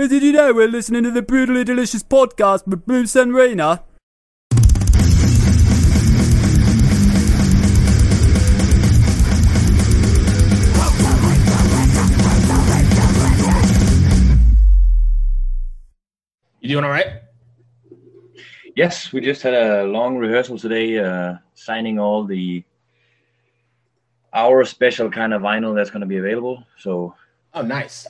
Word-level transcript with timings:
Hey, 0.00 0.08
did 0.08 0.22
you 0.22 0.32
know 0.32 0.54
we're 0.54 0.66
listening 0.66 1.02
to 1.04 1.10
the 1.10 1.20
Brutally 1.20 1.62
Delicious 1.62 2.02
podcast 2.02 2.66
with 2.66 2.86
Bruce 2.86 3.14
and 3.14 3.34
Riina? 3.34 3.84
You 16.60 16.68
doing 16.70 16.84
all 16.84 16.90
right? 16.90 17.20
Yes, 18.74 19.12
we 19.12 19.20
just 19.20 19.42
had 19.42 19.52
a 19.52 19.84
long 19.84 20.16
rehearsal 20.16 20.56
today, 20.56 20.98
uh, 20.98 21.34
signing 21.52 21.98
all 21.98 22.24
the 22.24 22.64
our 24.32 24.64
special 24.64 25.10
kind 25.10 25.34
of 25.34 25.42
vinyl 25.42 25.74
that's 25.74 25.90
going 25.90 26.00
to 26.00 26.06
be 26.06 26.16
available. 26.16 26.64
So 26.78 27.14
Oh, 27.52 27.62
nice. 27.62 28.06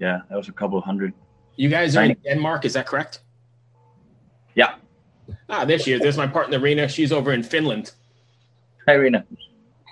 Yeah, 0.00 0.22
that 0.30 0.36
was 0.36 0.48
a 0.48 0.52
couple 0.52 0.78
of 0.78 0.84
hundred. 0.84 1.12
You 1.56 1.68
guys 1.68 1.94
are 1.94 2.04
in 2.04 2.16
Denmark, 2.24 2.64
is 2.64 2.72
that 2.72 2.86
correct? 2.86 3.20
Yeah. 4.54 4.76
Ah, 5.48 5.66
there 5.66 5.78
she 5.78 5.92
is. 5.92 6.00
There's 6.00 6.16
my 6.16 6.26
partner, 6.26 6.58
Riina. 6.58 6.88
She's 6.88 7.12
over 7.12 7.32
in 7.32 7.42
Finland. 7.42 7.92
Hi, 8.86 8.94
Riina. 8.94 9.26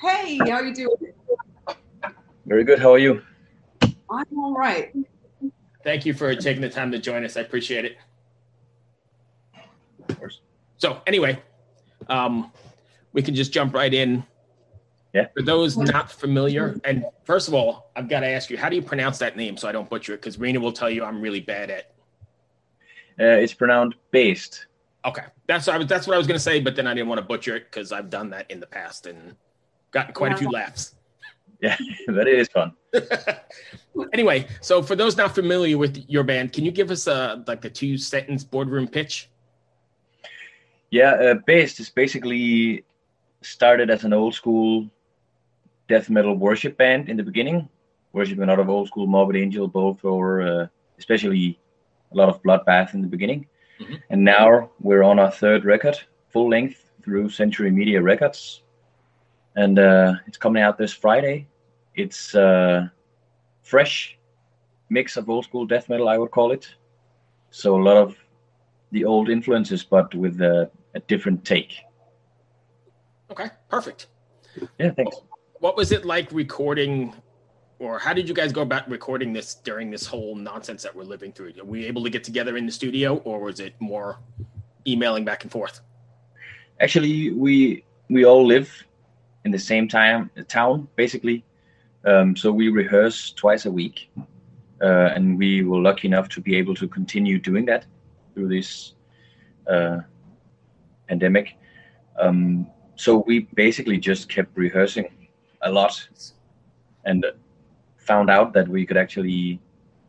Hey, 0.02 0.38
how 0.38 0.60
you 0.60 0.74
doing? 0.74 1.12
Very 2.46 2.64
good. 2.64 2.78
How 2.78 2.92
are 2.92 2.98
you? 2.98 3.22
I'm 4.10 4.38
all 4.38 4.54
right. 4.54 4.94
Thank 5.84 6.06
you 6.06 6.14
for 6.14 6.34
taking 6.34 6.62
the 6.62 6.70
time 6.70 6.90
to 6.92 6.98
join 6.98 7.22
us. 7.24 7.36
I 7.36 7.42
appreciate 7.42 7.84
it. 7.84 7.98
Of 10.08 10.18
course. 10.18 10.40
So, 10.78 11.02
anyway, 11.06 11.42
um, 12.08 12.50
we 13.12 13.20
can 13.20 13.34
just 13.34 13.52
jump 13.52 13.74
right 13.74 13.92
in. 13.92 14.24
Yeah. 15.18 15.26
For 15.34 15.42
those 15.42 15.76
not 15.76 16.12
familiar, 16.12 16.78
and 16.84 17.04
first 17.24 17.48
of 17.48 17.54
all, 17.54 17.90
I've 17.96 18.08
got 18.08 18.20
to 18.20 18.28
ask 18.28 18.50
you, 18.50 18.56
how 18.56 18.68
do 18.68 18.76
you 18.76 18.82
pronounce 18.82 19.18
that 19.18 19.36
name 19.36 19.56
so 19.56 19.68
I 19.68 19.72
don't 19.72 19.90
butcher 19.90 20.14
it? 20.14 20.18
Because 20.18 20.38
Riina 20.38 20.60
will 20.60 20.70
tell 20.70 20.88
you 20.88 21.02
I'm 21.02 21.20
really 21.20 21.40
bad 21.40 21.70
at. 21.70 21.90
Uh, 23.20 23.34
it's 23.42 23.52
pronounced 23.52 23.98
Baest. 24.12 24.66
Okay, 25.04 25.24
that's 25.48 25.66
what 25.66 25.74
I 25.74 25.78
was, 25.78 25.86
that's 25.88 26.06
what 26.06 26.14
I 26.14 26.18
was 26.18 26.28
going 26.28 26.36
to 26.36 26.42
say, 26.42 26.60
but 26.60 26.76
then 26.76 26.86
I 26.86 26.94
didn't 26.94 27.08
want 27.08 27.18
to 27.18 27.26
butcher 27.26 27.56
it 27.56 27.64
because 27.68 27.90
I've 27.90 28.10
done 28.10 28.30
that 28.30 28.48
in 28.48 28.60
the 28.60 28.66
past 28.68 29.06
and 29.06 29.34
gotten 29.90 30.14
quite 30.14 30.32
a 30.32 30.36
few 30.36 30.50
laughs. 30.50 30.94
Yeah, 31.60 31.76
but 32.06 32.28
it 32.28 32.38
is 32.38 32.48
fun. 32.48 32.74
anyway, 34.12 34.46
so 34.60 34.84
for 34.84 34.94
those 34.94 35.16
not 35.16 35.34
familiar 35.34 35.78
with 35.78 36.04
your 36.08 36.22
band, 36.22 36.52
can 36.52 36.64
you 36.64 36.70
give 36.70 36.92
us 36.92 37.08
a 37.08 37.42
like 37.48 37.64
a 37.64 37.70
two 37.70 37.98
sentence 37.98 38.44
boardroom 38.44 38.86
pitch? 38.86 39.28
Yeah, 40.90 41.10
uh, 41.10 41.34
Baest 41.44 41.80
is 41.80 41.90
basically 41.90 42.84
started 43.42 43.90
as 43.90 44.04
an 44.04 44.12
old 44.12 44.34
school 44.34 44.88
death 45.88 46.10
metal 46.10 46.34
worship 46.36 46.76
band 46.76 47.08
in 47.08 47.16
the 47.16 47.22
beginning, 47.22 47.68
worshiping 48.12 48.44
a 48.44 48.46
lot 48.46 48.60
of 48.60 48.68
old 48.68 48.88
school 48.88 49.06
Morbid 49.06 49.36
Angel, 49.36 49.66
both 49.68 50.04
or 50.04 50.42
uh, 50.42 50.66
especially 50.98 51.58
a 52.12 52.16
lot 52.16 52.28
of 52.28 52.42
Bloodbath 52.42 52.94
in 52.94 53.02
the 53.02 53.08
beginning. 53.08 53.46
Mhm. 53.80 54.02
And 54.10 54.24
now 54.24 54.70
we're 54.80 55.02
on 55.02 55.18
our 55.18 55.30
third 55.30 55.64
record, 55.64 55.98
full 56.28 56.48
length 56.48 56.90
through 57.02 57.30
Century 57.30 57.70
Media 57.70 58.02
Records, 58.02 58.62
and 59.56 59.78
uh, 59.78 60.14
it's 60.26 60.36
coming 60.36 60.62
out 60.62 60.78
this 60.78 60.92
Friday. 60.92 61.46
It's 61.94 62.34
uh, 62.34 62.88
fresh 63.62 64.18
mix 64.90 65.16
of 65.16 65.28
old 65.28 65.44
school 65.44 65.66
death 65.66 65.88
metal, 65.88 66.08
I 66.08 66.18
would 66.18 66.30
call 66.30 66.52
it. 66.52 66.74
So 67.50 67.76
a 67.76 67.82
lot 67.82 67.96
of 67.96 68.16
the 68.92 69.04
old 69.04 69.28
influences, 69.28 69.84
but 69.84 70.14
with 70.14 70.40
a, 70.40 70.70
a 70.94 71.00
different 71.00 71.44
take. 71.44 71.74
Okay, 73.30 73.50
perfect. 73.68 74.06
Yeah, 74.78 74.90
thanks. 74.90 75.16
What 75.60 75.76
was 75.76 75.90
it 75.90 76.04
like 76.04 76.30
recording, 76.30 77.12
or 77.80 77.98
how 77.98 78.14
did 78.14 78.28
you 78.28 78.34
guys 78.34 78.52
go 78.52 78.62
about 78.62 78.88
recording 78.88 79.32
this 79.32 79.56
during 79.56 79.90
this 79.90 80.06
whole 80.06 80.36
nonsense 80.36 80.84
that 80.84 80.94
we're 80.94 81.02
living 81.02 81.32
through? 81.32 81.54
Were 81.58 81.64
we 81.64 81.84
able 81.86 82.04
to 82.04 82.10
get 82.10 82.22
together 82.22 82.56
in 82.56 82.64
the 82.64 82.70
studio, 82.70 83.16
or 83.24 83.40
was 83.40 83.58
it 83.58 83.74
more 83.80 84.20
emailing 84.86 85.24
back 85.24 85.42
and 85.42 85.50
forth? 85.50 85.80
Actually, 86.78 87.32
we 87.32 87.84
we 88.08 88.24
all 88.24 88.46
live 88.46 88.70
in 89.44 89.50
the 89.50 89.58
same 89.58 89.88
time 89.88 90.30
town, 90.46 90.86
basically. 90.94 91.44
Um, 92.04 92.36
so 92.36 92.52
we 92.52 92.68
rehearse 92.68 93.32
twice 93.32 93.66
a 93.66 93.70
week, 93.70 94.10
uh, 94.80 95.10
and 95.16 95.36
we 95.36 95.64
were 95.64 95.80
lucky 95.80 96.06
enough 96.06 96.28
to 96.30 96.40
be 96.40 96.54
able 96.54 96.76
to 96.76 96.86
continue 96.86 97.40
doing 97.40 97.64
that 97.64 97.84
through 98.32 98.46
this 98.46 98.94
uh, 99.66 99.98
pandemic. 101.08 101.56
Um, 102.16 102.68
so 102.94 103.24
we 103.26 103.48
basically 103.54 103.98
just 103.98 104.28
kept 104.28 104.56
rehearsing 104.56 105.17
a 105.62 105.70
lot, 105.70 106.08
and 107.04 107.24
found 107.96 108.30
out 108.30 108.52
that 108.54 108.68
we 108.68 108.86
could 108.86 108.96
actually 108.96 109.60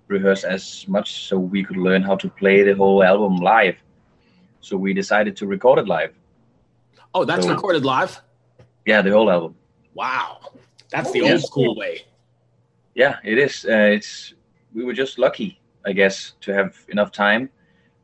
rehearse 0.08 0.44
as 0.44 0.88
much 0.88 1.26
so 1.28 1.38
we 1.38 1.64
could 1.64 1.78
learn 1.78 2.02
how 2.02 2.16
to 2.16 2.30
play 2.30 2.64
the 2.64 2.74
whole 2.76 3.04
album 3.04 3.38
live. 3.38 3.76
So 4.62 4.76
we 4.78 4.94
decided 4.94 5.36
to 5.38 5.48
record 5.48 5.80
it 5.80 5.88
live. 5.88 6.14
Oh, 7.14 7.26
that's 7.26 7.46
So- 7.46 7.54
recorded 7.54 7.86
live. 7.86 8.22
Yeah, 8.86 9.02
the 9.02 9.12
whole 9.12 9.30
album. 9.30 9.56
Wow, 9.94 10.40
that's 10.92 11.12
the 11.12 11.22
old 11.22 11.42
school 11.42 11.76
way. 11.76 12.02
Yeah, 12.96 13.18
it 13.24 13.38
is. 13.38 13.66
Uh, 13.66 13.96
it's 13.98 14.34
we 14.74 14.84
were 14.84 14.94
just 14.94 15.18
lucky, 15.20 15.60
I 15.86 15.94
guess, 15.94 16.34
to 16.42 16.54
have 16.54 16.76
enough 16.90 17.12
time. 17.12 17.50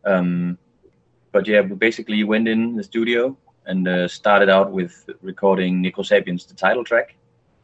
Um, 0.06 0.58
but 1.32 1.48
yeah, 1.48 1.62
we 1.62 1.76
basically 1.76 2.24
went 2.24 2.48
in 2.48 2.76
the 2.76 2.84
studio 2.84 3.36
and 3.66 3.88
uh, 3.88 4.08
started 4.08 4.50
out 4.50 4.72
with 4.72 5.10
recording 5.22 5.82
Necro 5.84 6.06
Sapiens, 6.06 6.46
the 6.46 6.54
title 6.54 6.84
track, 6.84 7.16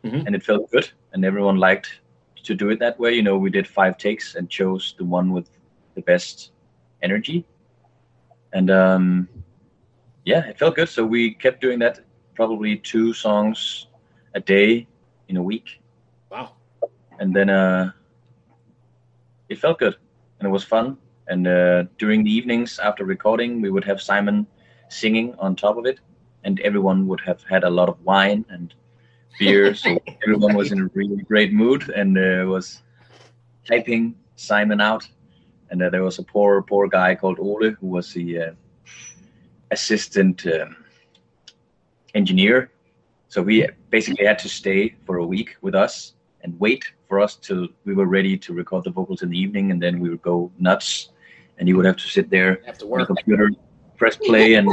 Mhm. 0.04 0.26
and 0.26 0.36
it 0.36 0.44
felt 0.44 0.70
good, 0.72 0.90
and 1.14 1.24
everyone 1.26 1.58
liked 1.58 2.02
to 2.44 2.56
do 2.56 2.70
it 2.70 2.80
that 2.80 3.00
way. 3.00 3.14
You 3.14 3.24
know, 3.24 3.38
we 3.38 3.50
did 3.50 3.68
five 3.68 3.98
takes 3.98 4.36
and 4.36 4.50
chose 4.50 4.96
the 4.98 5.06
one 5.06 5.32
with 5.32 5.50
the 5.96 6.02
best 6.02 6.52
energy, 7.02 7.46
and 8.54 8.70
um, 8.70 9.28
yeah, 10.26 10.46
it 10.48 10.58
felt 10.58 10.76
good. 10.76 10.90
So 10.90 11.06
we 11.06 11.34
kept 11.34 11.62
doing 11.62 11.80
that, 11.80 12.00
probably 12.36 12.78
two 12.78 13.14
songs 13.14 13.88
a 14.36 14.40
day 14.40 14.88
in 15.28 15.38
a 15.38 15.44
week 15.44 15.82
Wow. 16.30 16.52
and 17.20 17.34
then 17.36 17.50
uh, 17.50 17.92
it 19.50 19.58
felt 19.58 19.80
good 19.80 19.96
and 20.40 20.48
it 20.48 20.52
was 20.52 20.64
fun. 20.64 20.98
And 21.28 21.48
uh, 21.48 21.84
during 21.98 22.24
the 22.24 22.32
evenings 22.32 22.80
after 22.80 23.06
recording, 23.06 23.62
we 23.62 23.70
would 23.70 23.84
have 23.86 24.02
Simon 24.02 24.48
singing 24.90 25.34
on 25.40 25.56
top 25.56 25.78
of 25.78 25.86
it, 25.86 26.00
and 26.44 26.60
everyone 26.62 27.08
would 27.08 27.22
have 27.26 27.42
had 27.50 27.64
a 27.64 27.70
lot 27.70 27.90
of 27.90 27.98
wine 28.04 28.46
and 28.50 28.74
beer, 29.40 29.74
so 29.76 29.98
everyone 30.24 30.56
was 30.56 30.72
in 30.72 30.82
a 30.82 30.86
really 30.94 31.18
great 31.24 31.54
mood 31.54 31.90
and 31.90 32.18
uh, 32.18 32.46
was 32.48 32.82
hyping 33.70 34.14
Simon 34.36 34.82
out. 34.82 35.08
And 35.70 35.82
uh, 35.82 35.90
there 35.90 36.04
was 36.04 36.20
a 36.20 36.24
poor, 36.24 36.62
poor 36.62 36.88
guy 36.88 37.16
called 37.16 37.40
Ole 37.40 37.72
who 37.72 37.88
was 37.88 38.14
the 38.14 38.40
uh, 38.40 38.52
assistant 39.72 40.46
um, 40.48 40.76
engineer. 42.14 42.72
So 43.30 43.42
we 43.42 43.68
basically 43.90 44.26
had 44.26 44.40
to 44.40 44.50
stay 44.50 44.96
for 45.06 45.18
a 45.18 45.26
week 45.26 45.56
with 45.62 45.76
us 45.76 46.14
and 46.42 46.60
wait 46.60 46.84
for 47.08 47.20
us 47.20 47.36
till 47.36 47.68
we 47.86 47.94
were 47.94 48.06
ready 48.08 48.38
to 48.38 48.54
record 48.54 48.84
the 48.84 48.90
vocals 48.90 49.22
in 49.22 49.30
the 49.30 49.38
evening, 49.38 49.72
and 49.72 49.82
then 49.82 50.00
we 50.00 50.10
would 50.10 50.22
go 50.22 50.52
nuts, 50.60 51.10
and 51.58 51.68
he 51.68 51.74
would 51.74 51.86
have 51.86 51.98
to 51.98 52.08
sit 52.08 52.30
there 52.30 52.62
Have 52.66 52.78
to 52.80 52.88
work. 52.88 53.10
on 53.10 53.16
the 53.16 53.32
work. 53.32 53.40
computer, 53.40 53.52
press 53.98 54.18
play, 54.18 54.56
and 54.56 54.68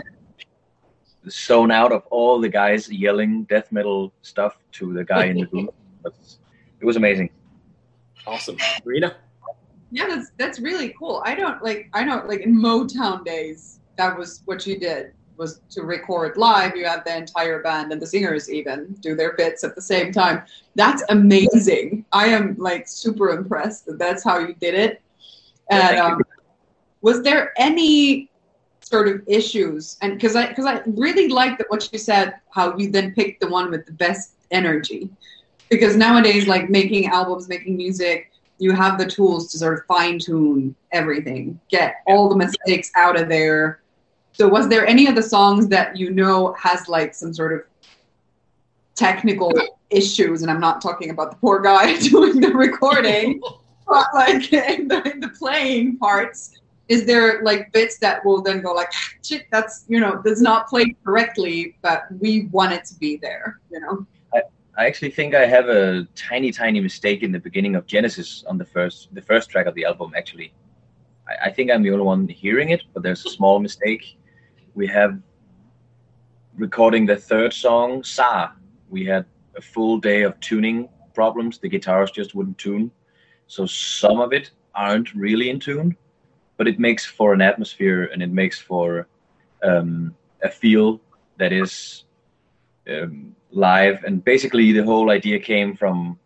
zone 1.30 1.70
out 1.70 1.92
of 1.92 2.02
all 2.10 2.40
the 2.40 2.48
guys 2.48 2.90
yelling 2.90 3.44
death 3.44 3.70
metal 3.72 4.12
stuff 4.22 4.58
to 4.72 4.92
the 4.92 5.04
guy 5.04 5.26
in 5.26 5.36
the 5.38 5.46
booth. 5.52 5.68
It 6.04 6.12
was- 6.12 6.38
It 6.80 6.84
was 6.86 6.96
amazing. 6.96 7.30
Awesome, 8.26 8.56
Riina. 8.84 9.16
Yeah, 9.90 10.06
that's 10.06 10.30
that's 10.36 10.60
really 10.60 10.94
cool. 10.98 11.22
I 11.24 11.34
don't 11.34 11.62
like 11.62 11.88
I 11.94 12.04
know 12.04 12.22
like 12.26 12.40
in 12.40 12.54
Motown 12.54 13.24
days, 13.24 13.80
that 13.96 14.16
was 14.16 14.42
what 14.44 14.66
you 14.66 14.78
did 14.78 15.12
was 15.38 15.60
to 15.70 15.82
record 15.82 16.36
live. 16.36 16.76
You 16.76 16.84
had 16.84 17.04
the 17.04 17.16
entire 17.16 17.62
band 17.62 17.90
and 17.92 18.02
the 18.02 18.06
singers 18.06 18.50
even 18.50 18.92
do 19.00 19.14
their 19.16 19.32
bits 19.34 19.64
at 19.64 19.74
the 19.74 19.80
same 19.80 20.12
time. 20.12 20.42
That's 20.74 21.02
amazing. 21.08 22.04
I 22.12 22.26
am 22.26 22.54
like 22.58 22.86
super 22.88 23.30
impressed 23.30 23.86
that 23.86 23.98
that's 23.98 24.22
how 24.24 24.38
you 24.40 24.54
did 24.60 24.74
it. 24.74 25.00
And 25.70 25.82
thank 25.82 25.96
you. 25.96 26.02
um, 26.02 26.22
was 27.00 27.22
there 27.22 27.52
any 27.56 28.30
sort 28.88 29.08
of 29.08 29.22
issues? 29.26 29.96
And 30.02 30.14
because 30.14 30.34
I 30.36 30.48
because 30.48 30.66
I 30.66 30.80
really 30.86 31.28
liked 31.28 31.58
that 31.58 31.70
what 31.70 31.88
you 31.92 31.98
said, 31.98 32.34
how 32.50 32.76
you 32.76 32.90
then 32.90 33.14
picked 33.14 33.40
the 33.40 33.48
one 33.48 33.70
with 33.70 33.86
the 33.86 33.92
best 33.92 34.32
energy. 34.50 35.10
Because 35.68 35.96
nowadays, 35.96 36.46
like 36.46 36.70
making 36.70 37.06
albums, 37.06 37.48
making 37.48 37.76
music, 37.76 38.32
you 38.58 38.72
have 38.72 38.98
the 38.98 39.06
tools 39.06 39.50
to 39.52 39.58
sort 39.58 39.78
of 39.78 39.84
fine 39.86 40.18
tune 40.18 40.74
everything, 40.92 41.60
get 41.70 41.96
all 42.06 42.28
the 42.28 42.36
mistakes 42.36 42.90
out 42.96 43.18
of 43.18 43.28
there. 43.28 43.80
So, 44.32 44.48
was 44.48 44.68
there 44.68 44.86
any 44.86 45.06
of 45.06 45.14
the 45.14 45.22
songs 45.22 45.68
that 45.68 45.96
you 45.96 46.10
know 46.10 46.54
has 46.54 46.88
like 46.88 47.14
some 47.14 47.32
sort 47.32 47.52
of 47.52 47.62
technical 48.94 49.52
issues? 49.90 50.42
And 50.42 50.50
I'm 50.50 50.60
not 50.60 50.80
talking 50.80 51.10
about 51.10 51.30
the 51.30 51.36
poor 51.36 51.60
guy 51.60 51.98
doing 52.08 52.40
the 52.40 52.52
recording, 52.52 53.40
but 53.86 54.06
like 54.14 54.52
in 54.52 54.88
the, 54.88 55.10
in 55.10 55.20
the 55.20 55.28
playing 55.28 55.98
parts. 55.98 56.54
Is 56.88 57.04
there 57.04 57.42
like 57.42 57.72
bits 57.72 57.98
that 57.98 58.24
will 58.24 58.42
then 58.42 58.60
go 58.62 58.72
like, 58.72 58.90
shit, 59.24 59.46
that's 59.52 59.84
you 59.88 60.00
know, 60.00 60.22
does 60.22 60.40
not 60.40 60.68
play 60.68 60.96
correctly, 61.04 61.76
but 61.82 62.04
we 62.20 62.46
want 62.46 62.72
it 62.72 62.84
to 62.86 62.94
be 62.94 63.16
there, 63.16 63.60
you 63.70 63.80
know? 63.80 64.06
I 64.78 64.86
actually 64.86 65.10
think 65.10 65.34
I 65.34 65.44
have 65.44 65.68
a 65.68 66.06
tiny, 66.14 66.52
tiny 66.52 66.78
mistake 66.80 67.24
in 67.24 67.32
the 67.32 67.40
beginning 67.40 67.74
of 67.74 67.84
Genesis 67.86 68.44
on 68.46 68.58
the 68.58 68.64
first, 68.64 69.12
the 69.12 69.20
first 69.20 69.50
track 69.50 69.66
of 69.66 69.74
the 69.74 69.84
album. 69.84 70.12
Actually, 70.16 70.54
I, 71.28 71.46
I 71.46 71.50
think 71.50 71.72
I'm 71.72 71.82
the 71.82 71.90
only 71.90 72.04
one 72.04 72.28
hearing 72.28 72.70
it, 72.70 72.84
but 72.94 73.02
there's 73.02 73.26
a 73.26 73.30
small 73.30 73.58
mistake. 73.58 74.16
We 74.74 74.86
have 74.86 75.18
recording 76.56 77.06
the 77.06 77.16
third 77.16 77.52
song, 77.52 78.04
Sa. 78.04 78.52
We 78.88 79.04
had 79.04 79.26
a 79.56 79.60
full 79.60 79.98
day 79.98 80.22
of 80.22 80.38
tuning 80.38 80.88
problems. 81.12 81.58
The 81.58 81.68
guitars 81.68 82.12
just 82.12 82.36
wouldn't 82.36 82.58
tune, 82.58 82.92
so 83.48 83.66
some 83.66 84.20
of 84.20 84.32
it 84.32 84.52
aren't 84.76 85.12
really 85.12 85.50
in 85.50 85.58
tune, 85.58 85.96
but 86.58 86.68
it 86.68 86.78
makes 86.78 87.06
for 87.06 87.32
an 87.32 87.40
atmosphere 87.40 88.10
and 88.12 88.22
it 88.22 88.30
makes 88.30 88.58
for 88.58 89.06
um, 89.62 90.14
a 90.42 90.50
feel 90.50 91.00
that 91.38 91.52
is 91.52 92.04
um, 92.90 93.34
live. 93.52 94.04
And 94.04 94.22
basically, 94.22 94.72
the 94.72 94.84
whole 94.84 95.10
idea 95.10 95.38
came 95.38 95.74
from 95.74 96.18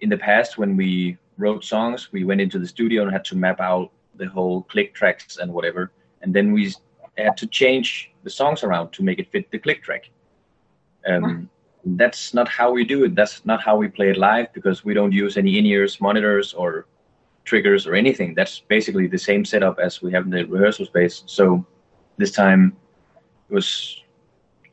in 0.00 0.08
the 0.08 0.18
past 0.18 0.58
when 0.58 0.76
we 0.76 1.16
wrote 1.38 1.64
songs, 1.64 2.12
we 2.12 2.22
went 2.24 2.40
into 2.40 2.58
the 2.58 2.66
studio 2.66 3.02
and 3.02 3.10
had 3.10 3.24
to 3.24 3.36
map 3.36 3.60
out 3.60 3.90
the 4.14 4.26
whole 4.26 4.62
click 4.62 4.94
tracks 4.94 5.38
and 5.38 5.52
whatever. 5.52 5.90
And 6.22 6.34
then 6.34 6.52
we 6.52 6.74
had 7.16 7.36
to 7.38 7.46
change 7.46 8.12
the 8.24 8.30
songs 8.30 8.62
around 8.62 8.92
to 8.92 9.02
make 9.02 9.18
it 9.18 9.30
fit 9.32 9.50
the 9.50 9.58
click 9.58 9.82
track. 9.82 10.10
Um, 11.06 11.48
that's 11.84 12.34
not 12.34 12.48
how 12.48 12.70
we 12.72 12.84
do 12.84 13.04
it. 13.04 13.14
That's 13.14 13.44
not 13.46 13.62
how 13.62 13.76
we 13.76 13.88
play 13.88 14.10
it 14.10 14.18
live 14.18 14.52
because 14.52 14.84
we 14.84 14.94
don't 14.94 15.12
use 15.12 15.36
any 15.36 15.58
in-ears 15.58 16.00
monitors 16.00 16.52
or 16.52 16.86
triggers 17.48 17.86
or 17.86 17.94
anything. 17.94 18.34
That's 18.34 18.60
basically 18.60 19.06
the 19.06 19.18
same 19.18 19.44
setup 19.44 19.78
as 19.78 20.02
we 20.02 20.12
have 20.12 20.24
in 20.24 20.30
the 20.30 20.44
rehearsal 20.44 20.86
space. 20.86 21.22
So 21.26 21.64
this 22.18 22.32
time 22.32 22.76
it 23.48 23.54
was 23.54 24.02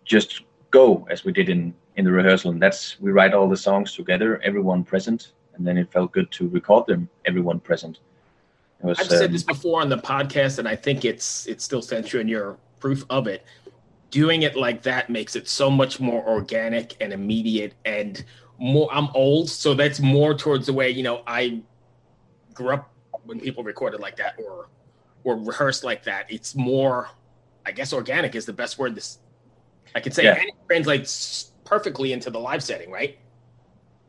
just 0.04 0.42
go 0.72 1.08
as 1.10 1.24
we 1.24 1.32
did 1.32 1.48
in 1.50 1.74
in 1.96 2.04
the 2.04 2.12
rehearsal 2.12 2.52
and 2.52 2.62
that's 2.62 3.00
we 3.00 3.12
write 3.12 3.34
all 3.34 3.48
the 3.48 3.56
songs 3.56 3.94
together 3.94 4.42
everyone 4.44 4.84
present 4.84 5.32
and 5.56 5.66
then 5.66 5.78
it 5.78 5.90
felt 5.92 6.12
good 6.12 6.30
to 6.32 6.50
record 6.50 6.86
them 6.88 7.08
everyone 7.24 7.60
present 7.60 8.00
was, 8.82 9.00
i've 9.00 9.10
um, 9.10 9.18
said 9.18 9.32
this 9.32 9.44
before 9.44 9.80
on 9.82 9.88
the 9.88 9.98
podcast 9.98 10.60
and 10.60 10.68
i 10.68 10.76
think 10.76 11.06
it's 11.06 11.48
it 11.48 11.62
still 11.62 11.82
stands 11.82 12.10
true 12.10 12.20
in 12.20 12.28
your 12.28 12.58
proof 12.80 13.06
of 13.10 13.28
it 13.28 13.46
doing 14.12 14.42
it 14.42 14.56
like 14.56 14.82
that 14.82 15.10
makes 15.10 15.36
it 15.36 15.48
so 15.48 15.70
much 15.70 16.00
more 16.00 16.28
organic 16.28 16.96
and 17.00 17.14
immediate 17.14 17.74
and 17.86 18.26
more 18.58 18.90
i'm 18.92 19.08
old 19.14 19.50
so 19.50 19.74
that's 19.74 20.02
more 20.02 20.34
towards 20.34 20.66
the 20.66 20.74
way 20.74 20.90
you 20.90 21.04
know 21.04 21.24
i 21.26 21.62
grew 22.56 22.74
up 22.74 22.92
when 23.26 23.40
people 23.40 23.64
recorded 23.64 24.00
like 24.00 24.16
that 24.18 24.36
or 24.40 24.70
or 25.24 25.38
rehearsed 25.38 25.84
like 25.84 26.04
that 26.04 26.26
it's 26.30 26.56
more 26.56 27.10
i 27.66 27.72
guess 27.72 27.94
organic 27.94 28.36
is 28.36 28.46
the 28.46 28.54
best 28.54 28.80
word 28.80 28.96
this 28.96 29.20
I 29.96 30.02
could 30.02 30.14
say 30.14 30.26
yeah. 30.26 30.36
it 30.36 30.54
translates 30.68 31.54
perfectly 31.64 32.12
into 32.12 32.30
the 32.30 32.40
live 32.40 32.62
setting, 32.62 32.92
right? 32.92 33.18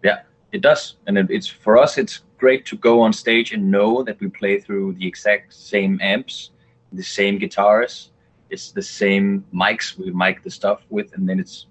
Yeah, 0.03 0.23
it 0.53 0.61
does, 0.61 0.97
and 1.07 1.17
it, 1.17 1.31
it's 1.31 1.47
for 1.47 1.79
us. 1.79 1.97
It's 1.97 2.23
great 2.39 2.67
to 2.67 2.77
go 2.77 3.01
on 3.01 3.13
stage 3.13 3.53
and 3.53 3.71
know 3.71 4.03
that 4.03 4.21
we 4.21 4.29
play 4.29 4.61
through 4.61 4.95
the 4.95 5.07
exact 5.07 5.55
same 5.55 5.99
amps, 6.03 6.51
the 6.93 7.05
same 7.05 7.39
guitars, 7.39 8.11
it's 8.51 8.73
the 8.73 8.83
same 8.83 9.45
mics 9.55 9.97
we 9.97 10.11
mic 10.11 10.43
the 10.43 10.51
stuff 10.51 10.81
with, 10.91 11.15
and 11.15 11.29
then 11.29 11.39
it's 11.39 11.67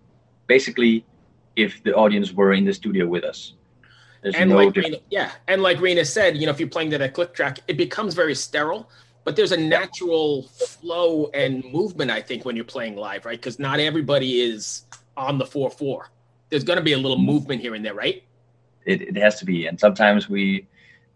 basically 0.47 1.05
if 1.55 1.83
the 1.83 1.93
audience 1.93 2.31
were 2.31 2.53
in 2.53 2.65
the 2.65 2.73
studio 2.73 3.05
with 3.07 3.23
us. 3.23 3.53
There's 4.25 4.35
and 4.35 4.49
no 4.49 4.55
like 4.57 4.75
Riina, 4.75 4.97
yeah, 5.09 5.31
and 5.47 5.61
like 5.61 5.79
Riina 5.79 6.03
said, 6.03 6.35
you 6.35 6.47
know, 6.47 6.51
if 6.51 6.59
you're 6.59 6.67
playing 6.67 6.89
that 6.89 7.01
at 7.01 7.13
click 7.13 7.33
track, 7.33 7.59
it 7.67 7.77
becomes 7.77 8.15
very 8.15 8.33
sterile 8.33 8.89
but 9.25 9.35
there's 9.35 9.51
a 9.51 9.57
natural 9.57 10.43
flow 10.43 11.29
and 11.33 11.65
movement 11.65 12.09
i 12.09 12.21
think 12.21 12.45
when 12.45 12.55
you're 12.55 12.63
playing 12.63 12.95
live 12.95 13.25
right? 13.25 13.39
Because 13.41 13.59
not 13.59 13.81
everybody 13.81 14.39
is 14.39 14.85
on 15.17 15.37
the 15.37 15.43
4-4 15.43 16.05
there's 16.49 16.63
going 16.63 16.77
to 16.77 16.83
be 16.83 16.93
a 16.93 16.97
little 16.97 17.17
movement 17.17 17.59
here 17.59 17.73
and 17.73 17.83
there 17.83 17.95
right? 17.95 18.23
It, 18.85 19.01
it 19.01 19.17
has 19.17 19.39
to 19.39 19.45
be 19.45 19.65
and 19.65 19.77
sometimes 19.77 20.29
we 20.29 20.67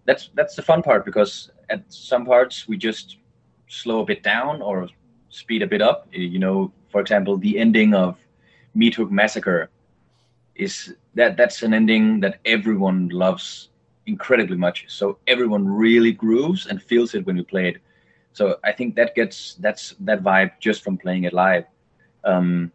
that's 0.06 0.32
that's 0.34 0.56
the 0.56 0.64
fun 0.64 0.82
part 0.82 1.06
because 1.06 1.52
at 1.70 1.84
some 1.88 2.26
parts 2.26 2.68
we 2.68 2.78
just 2.78 3.18
slow 3.68 4.02
a 4.02 4.06
bit 4.06 4.24
down 4.24 4.62
or 4.62 4.90
speed 5.30 5.62
a 5.62 5.68
bit 5.68 5.82
up. 5.82 6.08
You 6.12 6.40
know 6.40 6.74
for 6.90 7.00
example 7.00 7.38
the 7.38 7.60
ending 7.60 7.94
of 7.94 8.18
Meathook 8.76 9.12
Massacre 9.12 9.70
is 10.60 10.96
that 11.16 11.38
that's 11.38 11.64
an 11.64 11.74
ending 11.74 12.20
that 12.20 12.40
everyone 12.46 13.10
loves 13.10 13.70
incredibly 14.06 14.58
much 14.58 14.86
so 14.88 15.18
everyone 15.28 15.68
really 15.68 16.12
grooves 16.12 16.68
and 16.68 16.82
feels 16.82 17.16
it 17.16 17.26
when 17.26 17.38
you 17.38 17.44
play 17.44 17.70
it 17.70 17.78
so 18.34 18.58
I 18.64 18.72
think 18.72 18.96
that 18.96 19.16
gets 19.16 19.56
that's 19.56 19.96
that 20.02 20.24
vibe 20.24 20.52
just 20.60 20.84
from 20.84 20.98
playing 20.98 21.24
it 21.26 21.34
live. 21.34 21.66
Um, 22.24 22.72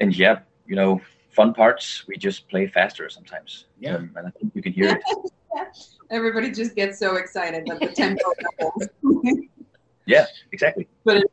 and 0.00 0.16
yeah, 0.16 0.40
you 0.66 0.76
know, 0.76 1.00
fun 1.30 1.54
parts 1.54 2.04
we 2.06 2.16
just 2.16 2.48
play 2.48 2.66
faster 2.66 3.08
sometimes. 3.08 3.66
Yeah, 3.78 3.96
um, 3.96 4.10
and 4.16 4.26
I 4.26 4.30
think 4.30 4.54
you 4.54 4.62
can 4.62 4.72
hear 4.72 4.96
it. 4.96 5.02
Everybody 6.10 6.50
just 6.50 6.74
gets 6.74 6.98
so 6.98 7.16
excited 7.16 7.64
that 7.66 7.80
the 7.80 7.88
tempo 7.88 8.22
doubles. 8.58 8.88
yeah, 10.06 10.26
exactly. 10.52 10.88
But 11.04 11.18
it, 11.18 11.30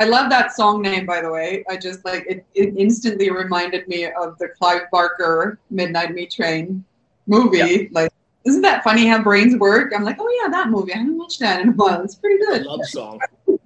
I 0.00 0.04
love 0.04 0.30
that 0.30 0.52
song 0.52 0.82
name, 0.82 1.06
by 1.06 1.20
the 1.20 1.30
way. 1.30 1.64
I 1.68 1.76
just 1.76 2.04
like 2.04 2.26
it, 2.26 2.44
it 2.54 2.74
instantly 2.76 3.30
reminded 3.30 3.86
me 3.88 4.06
of 4.06 4.38
the 4.38 4.48
Clive 4.48 4.90
Barker 4.90 5.58
Midnight 5.70 6.14
Meat 6.14 6.30
Train 6.30 6.84
movie. 7.26 7.58
Yeah. 7.58 7.88
Like 7.90 8.12
isn't 8.44 8.62
that 8.62 8.84
funny 8.84 9.06
how 9.06 9.22
brains 9.22 9.56
work? 9.56 9.92
I'm 9.94 10.04
like, 10.04 10.16
oh 10.20 10.40
yeah, 10.42 10.50
that 10.50 10.68
movie. 10.68 10.92
I 10.92 10.98
haven't 10.98 11.16
watched 11.16 11.40
that 11.40 11.60
in 11.60 11.70
a 11.70 11.72
while. 11.72 12.02
It's 12.02 12.14
pretty 12.14 12.38
good. 12.44 12.66
Love 12.66 12.84
song. 12.84 13.20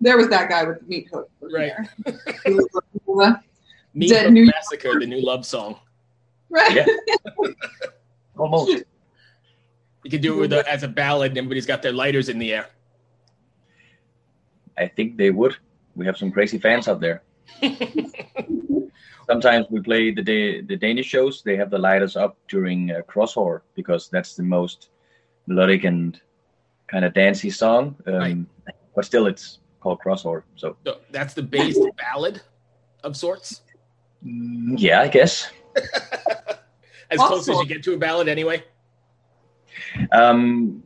there 0.00 0.16
was 0.16 0.28
that 0.28 0.50
guy 0.50 0.64
with 0.64 0.80
the 0.80 0.86
meat 0.86 1.08
hook. 1.12 1.30
Right. 1.40 1.72
meat 3.94 4.12
Hook 4.14 4.30
new 4.30 4.46
Massacre, 4.46 5.00
the 5.00 5.06
new 5.06 5.22
love 5.22 5.46
song. 5.46 5.78
Right. 6.50 6.76
Yeah. 6.76 6.86
Almost. 8.36 8.84
You 10.04 10.10
could 10.10 10.20
do 10.20 10.34
it 10.34 10.40
with 10.40 10.52
a, 10.52 10.70
as 10.70 10.82
a 10.82 10.88
ballad. 10.88 11.32
And 11.32 11.38
everybody's 11.38 11.66
got 11.66 11.82
their 11.82 11.92
lighters 11.92 12.28
in 12.28 12.38
the 12.38 12.52
air. 12.52 12.68
I 14.76 14.86
think 14.88 15.16
they 15.16 15.30
would. 15.30 15.56
We 15.98 16.06
have 16.06 16.16
some 16.16 16.30
crazy 16.30 16.58
fans 16.58 16.86
out 16.86 17.00
there. 17.00 17.22
sometimes 19.28 19.66
we 19.68 19.80
play 19.80 20.12
the 20.12 20.22
day, 20.22 20.60
the 20.60 20.76
Danish 20.76 21.06
shows. 21.06 21.42
They 21.42 21.56
have 21.56 21.70
the 21.70 21.78
lighters 21.78 22.16
up 22.16 22.36
during 22.46 22.92
uh, 22.92 23.00
Crosswhore 23.08 23.62
because 23.74 24.08
that's 24.08 24.36
the 24.36 24.44
most 24.44 24.90
melodic 25.48 25.82
and 25.82 26.18
kind 26.86 27.04
of 27.04 27.14
dancey 27.14 27.50
song. 27.50 27.96
Um, 28.06 28.14
right. 28.14 28.76
But 28.94 29.04
still, 29.04 29.26
it's 29.26 29.58
called 29.80 29.98
Crosswhore. 30.00 30.44
So. 30.54 30.76
so 30.86 30.98
that's 31.10 31.34
the 31.34 31.42
Baest 31.42 31.80
ballad 31.96 32.42
of 33.02 33.16
sorts. 33.16 33.62
Mm, 34.24 34.74
yeah, 34.78 35.00
I 35.00 35.08
guess. 35.08 35.50
as 37.10 37.18
also, 37.18 37.26
close 37.26 37.48
as 37.48 37.58
you 37.58 37.66
get 37.66 37.82
to 37.82 37.94
a 37.94 37.98
ballad, 37.98 38.28
anyway. 38.28 38.62
Um, 40.12 40.84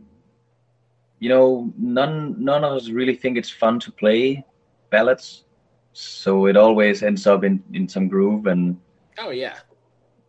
you 1.19 1.29
know, 1.29 1.71
none 1.79 2.43
none 2.43 2.65
of 2.65 2.73
us 2.73 2.89
really 2.89 3.15
think 3.15 3.37
it's 3.37 3.51
fun 3.51 3.79
to 3.81 3.93
play 3.93 4.45
ballads. 4.93 5.45
So 5.93 6.47
it 6.47 6.57
always 6.57 7.03
ends 7.03 7.27
up 7.27 7.43
in 7.43 7.63
in 7.73 7.89
some 7.89 8.07
groove 8.09 8.47
and 8.47 8.79
oh 9.19 9.31
yeah. 9.31 9.57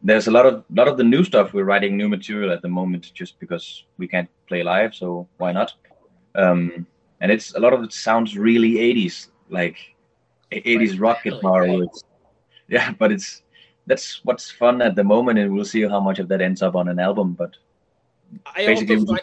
there's 0.01 0.27
a 0.27 0.31
lot 0.31 0.45
of 0.45 0.63
lot 0.79 0.87
of 0.87 0.97
the 0.97 1.03
new 1.03 1.23
stuff. 1.23 1.53
We're 1.53 1.69
writing 1.71 1.95
new 1.95 2.09
material 2.09 2.51
at 2.51 2.63
the 2.63 2.73
moment 2.79 3.11
just 3.13 3.39
because 3.39 3.85
we 3.99 4.07
can't 4.07 4.29
play 4.47 4.63
live 4.63 4.95
so 4.95 5.27
why 5.37 5.51
not? 5.51 5.73
Um 6.35 6.87
and 7.23 7.31
it's 7.31 7.55
a 7.55 7.59
lot 7.59 7.73
of 7.73 7.81
it 7.83 7.93
sounds 7.93 8.37
really 8.37 8.73
80s 8.73 9.29
like 9.49 9.77
80s 10.51 10.99
rock 10.99 11.23
guitar 11.23 11.61
right. 11.61 11.95
yeah 12.67 12.91
but 12.91 13.11
it's 13.11 13.43
that's 13.87 14.23
what's 14.25 14.51
fun 14.51 14.81
at 14.81 14.95
the 14.95 15.03
moment 15.03 15.39
and 15.39 15.53
we'll 15.53 15.65
see 15.65 15.83
how 15.83 15.99
much 15.99 16.19
of 16.19 16.27
that 16.27 16.41
ends 16.41 16.61
up 16.61 16.75
on 16.75 16.87
an 16.89 16.99
album 16.99 17.33
but 17.33 17.55
I 18.45 18.65
basically 18.65 19.05
find, 19.05 19.21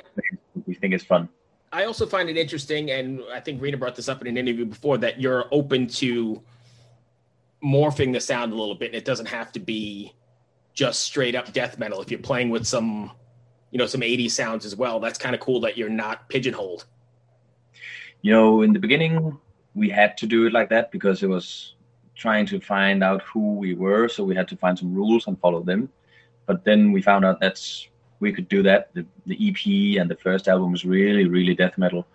we 0.67 0.75
think 0.75 0.95
it's 0.95 1.05
fun 1.05 1.29
I 1.73 1.85
also 1.85 2.05
find 2.07 2.29
it 2.29 2.37
interesting, 2.37 2.91
and 2.91 3.23
I 3.33 3.39
think 3.41 3.63
Riina 3.63 3.77
brought 3.77 3.95
this 3.95 4.09
up 4.09 4.21
in 4.21 4.27
an 4.27 4.37
interview 4.37 4.65
before 4.65 4.99
that 4.99 5.21
you're 5.21 5.47
open 5.53 5.87
to 5.89 6.43
morphing 7.63 8.13
the 8.13 8.21
sound 8.21 8.53
a 8.53 8.57
little 8.57 8.75
bit, 8.75 8.87
and 8.87 8.97
it 8.97 9.05
doesn't 9.05 9.27
have 9.27 9.53
to 9.53 9.61
be 9.61 10.13
just 10.75 11.01
straight 11.01 11.35
up 11.35 11.53
death 11.53 11.79
metal. 11.79 12.01
If 12.01 12.11
you're 12.11 12.21
playing 12.21 12.51
with 12.51 12.67
some, 12.67 13.13
you 13.71 13.79
know, 13.79 13.87
some 13.87 14.01
80s 14.01 14.33
sounds 14.33 14.65
as 14.65 14.75
well, 14.75 14.99
that's 14.99 15.19
kind 15.19 15.35
of 15.35 15.41
cool 15.41 15.61
that 15.61 15.77
you're 15.77 15.89
not 15.89 16.29
pigeonholed. 16.29 16.87
You 18.23 18.33
know, 18.33 18.63
in 18.63 18.73
the 18.73 18.81
beginning, 18.81 19.39
we 19.75 19.89
had 19.89 20.17
to 20.19 20.27
do 20.27 20.47
it 20.47 20.53
like 20.53 20.71
that 20.71 20.91
because 20.91 21.23
it 21.23 21.29
was 21.29 21.75
trying 22.17 22.47
to 22.47 22.61
find 22.61 23.05
out 23.05 23.23
who 23.23 23.55
we 23.55 23.75
were, 23.75 24.09
so 24.09 24.25
we 24.25 24.35
had 24.35 24.49
to 24.49 24.57
find 24.57 24.77
some 24.77 24.93
rules 24.93 25.29
and 25.29 25.39
follow 25.39 25.63
them. 25.63 25.89
But 26.47 26.65
then 26.65 26.91
we 26.91 27.01
found 27.01 27.25
out 27.25 27.39
that's 27.39 27.87
we 28.21 28.33
could 28.33 28.49
do 28.49 28.63
that. 28.63 28.95
The, 28.95 29.05
the 29.27 29.37
EP 29.49 30.01
and 30.01 30.11
the 30.11 30.17
first 30.17 30.47
album 30.49 30.73
was 30.73 30.85
really, 30.85 31.27
really 31.27 31.55
death 31.55 31.77
metal, 31.79 32.07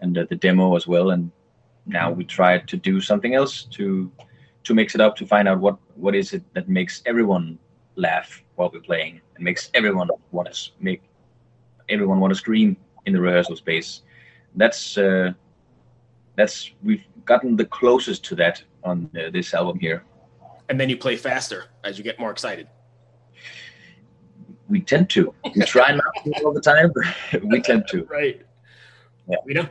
and 0.00 0.14
the, 0.14 0.26
the 0.26 0.36
demo 0.36 0.76
as 0.76 0.86
well. 0.86 1.10
And 1.10 1.30
now 1.86 2.10
we 2.10 2.24
tried 2.24 2.68
to 2.68 2.76
do 2.76 3.00
something 3.00 3.34
else 3.34 3.64
to 3.76 4.10
to 4.64 4.74
mix 4.74 4.94
it 4.94 5.00
up 5.00 5.14
to 5.16 5.26
find 5.26 5.46
out 5.48 5.60
what 5.60 5.76
what 5.94 6.14
is 6.14 6.32
it 6.32 6.42
that 6.54 6.68
makes 6.68 7.02
everyone 7.06 7.58
laugh 7.96 8.42
while 8.56 8.70
we're 8.72 8.80
playing 8.80 9.20
and 9.36 9.44
makes 9.44 9.70
everyone 9.74 10.08
want 10.32 10.52
to 10.52 10.70
make 10.80 11.02
everyone 11.88 12.18
want 12.20 12.32
to 12.32 12.38
scream 12.38 12.76
in 13.06 13.12
the 13.12 13.20
rehearsal 13.20 13.56
space. 13.56 14.02
That's 14.56 14.98
uh, 14.98 15.32
that's 16.36 16.70
we've 16.82 17.04
gotten 17.24 17.56
the 17.56 17.66
closest 17.66 18.24
to 18.26 18.34
that 18.36 18.62
on 18.82 19.10
uh, 19.18 19.30
this 19.30 19.54
album 19.54 19.78
here. 19.78 20.04
and 20.68 20.80
then 20.80 20.88
you 20.88 20.96
play 20.96 21.16
faster 21.16 21.66
as 21.84 21.98
you 21.98 22.04
get 22.04 22.18
more 22.18 22.30
excited. 22.30 22.68
We 24.74 24.80
tend 24.80 25.08
to. 25.10 25.32
We 25.54 25.62
try 25.62 25.92
not 25.94 26.02
to 26.24 26.44
all 26.44 26.52
the 26.52 26.60
time, 26.60 26.90
but 26.92 27.42
we 27.44 27.60
tend 27.60 27.86
to. 27.92 28.02
Right. 28.06 28.42
Yeah. 29.28 29.36
We 29.46 29.54
know. 29.54 29.68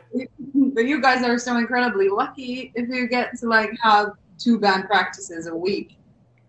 But 0.75 0.85
you 0.85 1.01
guys 1.01 1.21
are 1.25 1.37
so 1.37 1.57
incredibly 1.57 2.07
lucky 2.07 2.71
if 2.73 2.87
you 2.87 3.09
get 3.09 3.37
to 3.39 3.47
like 3.49 3.71
have 3.81 4.13
two 4.39 4.57
band 4.61 4.85
practices 4.85 5.47
a 5.47 5.55
week. 5.67 5.97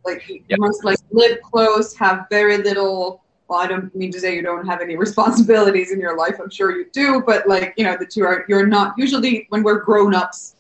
Like 0.05 0.29
you 0.29 0.45
Yeah. 0.49 0.59
must 0.61 0.85
like 0.85 1.01
live 1.11 1.43
close, 1.43 1.97
have 1.97 2.27
very 2.31 2.59
little. 2.59 3.25
Well, 3.49 3.59
I 3.59 3.67
don't 3.67 3.93
mean 3.93 4.13
to 4.13 4.21
say 4.21 4.37
you 4.37 4.43
don't 4.43 4.67
have 4.69 4.81
any 4.81 4.95
responsibilities 5.07 5.91
in 5.91 5.99
your 5.99 6.17
life. 6.17 6.37
I'm 6.41 6.49
sure 6.49 6.71
you 6.79 6.87
do, 6.93 7.25
but 7.27 7.49
like 7.49 7.75
you 7.77 7.83
know, 7.83 7.97
the 7.99 8.07
two 8.07 8.23
are 8.25 8.45
you're 8.49 8.69
not 8.69 8.95
usually 8.97 9.47
when 9.49 9.65
we're 9.65 9.81
grown 9.81 10.15
ups, 10.15 10.55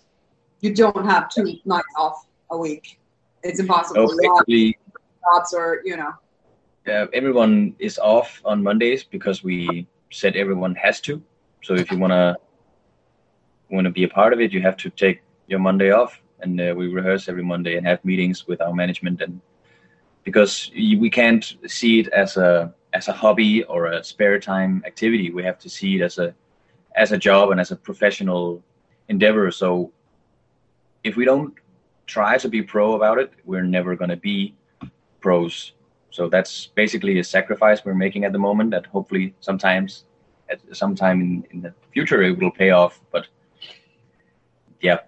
you 0.62 0.74
don't 0.74 1.04
have 1.06 1.28
two 1.28 1.44
nights 1.64 1.94
off 1.96 2.26
a 2.50 2.58
week. 2.58 2.98
It's 3.44 3.60
impossible. 3.60 4.08
So 4.08 4.16
You 4.20 4.34
have 4.36 4.46
basically, 4.46 4.78
jobs 5.22 5.54
or 5.54 5.80
you 5.84 5.96
know. 5.96 6.12
Uh, 6.88 7.06
everyone 7.12 7.74
is 7.78 7.98
off 7.98 8.40
on 8.44 8.62
Mondays 8.62 9.04
because 9.04 9.42
we 9.42 9.86
said 10.10 10.36
everyone 10.36 10.74
has 10.74 11.00
to. 11.02 11.22
So 11.62 11.74
if 11.74 11.90
you 11.90 11.98
wanna 11.98 12.36
wanna 13.70 13.90
be 13.90 14.04
a 14.04 14.08
part 14.08 14.32
of 14.32 14.40
it, 14.40 14.52
you 14.52 14.60
have 14.62 14.76
to 14.78 14.90
take 14.90 15.22
your 15.46 15.58
Monday 15.58 15.90
off, 15.90 16.20
and 16.40 16.60
uh, 16.60 16.74
we 16.76 16.88
rehearse 16.88 17.28
every 17.28 17.42
Monday 17.42 17.76
and 17.76 17.86
have 17.86 18.04
meetings 18.04 18.46
with 18.46 18.60
our 18.60 18.72
management, 18.72 19.22
and 19.22 19.40
because 20.24 20.70
we 20.74 21.10
can't 21.10 21.56
see 21.66 22.00
it 22.00 22.08
as 22.08 22.36
a 22.36 22.72
as 22.92 23.08
a 23.08 23.12
hobby 23.12 23.64
or 23.64 23.86
a 23.86 24.04
spare 24.04 24.38
time 24.38 24.82
activity, 24.86 25.30
we 25.30 25.42
have 25.42 25.58
to 25.58 25.68
see 25.68 25.96
it 25.96 26.02
as 26.02 26.18
a 26.18 26.34
as 26.96 27.12
a 27.12 27.18
job 27.18 27.50
and 27.50 27.60
as 27.60 27.70
a 27.70 27.76
professional 27.76 28.62
endeavor. 29.08 29.50
So 29.50 29.92
if 31.02 31.16
we 31.16 31.24
don't 31.24 31.54
try 32.06 32.38
to 32.38 32.48
be 32.48 32.62
pro 32.62 32.94
about 32.94 33.18
it, 33.18 33.32
we're 33.44 33.64
never 33.64 33.96
gonna 33.96 34.16
be 34.16 34.54
pros. 35.20 35.72
So 36.14 36.28
that's 36.28 36.66
basically 36.76 37.18
a 37.18 37.24
sacrifice 37.24 37.84
we're 37.84 37.92
making 38.06 38.24
at 38.24 38.30
the 38.30 38.38
moment. 38.38 38.70
That 38.70 38.86
hopefully 38.86 39.34
sometimes, 39.40 40.04
at 40.48 40.60
sometime 40.70 41.20
in, 41.20 41.44
in 41.50 41.60
the 41.60 41.74
future, 41.92 42.22
it 42.22 42.38
will 42.38 42.52
pay 42.52 42.70
off. 42.70 43.00
But 43.10 43.26
yeah, 44.80 44.98